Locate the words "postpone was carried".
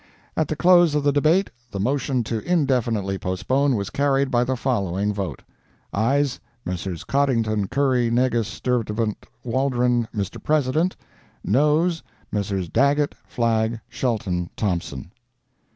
3.19-4.31